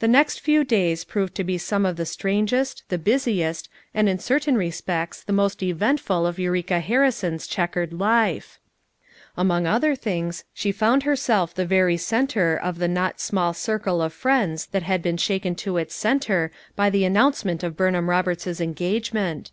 The 0.00 0.08
next 0.08 0.40
few 0.40 0.64
days 0.64 1.04
proved 1.04 1.36
to 1.36 1.44
he 1.44 1.56
some 1.56 1.86
of 1.86 1.94
the 1.94 2.04
strangest, 2.04 2.82
the 2.88 2.98
busiest 2.98 3.68
and 3.94 4.08
in 4.08 4.18
certain 4.18 4.56
respects 4.58 5.22
the 5.22 5.32
most 5.32 5.62
eventful 5.62 6.26
of 6.26 6.40
Eureka 6.40 6.80
Harrison's 6.80 7.46
check 7.46 7.74
ered 7.76 7.96
life. 7.96 8.58
Among 9.36 9.64
other 9.64 9.94
things 9.94 10.42
she 10.52 10.72
found 10.72 11.04
her 11.04 11.14
self 11.14 11.54
the 11.54 11.64
very 11.64 11.96
center 11.96 12.56
of 12.56 12.80
the 12.80 12.88
not 12.88 13.20
small 13.20 13.54
circle 13.54 14.02
of 14.02 14.12
friends 14.12 14.66
that 14.72 14.82
had 14.82 15.00
been 15.00 15.16
shaken 15.16 15.54
to 15.62 15.76
its 15.76 15.94
center 15.94 16.50
by 16.74 16.90
the 16.90 17.04
announcement 17.04 17.62
of 17.62 17.76
Burnham 17.76 18.10
Roberts's 18.10 18.60
engagement. 18.60 19.52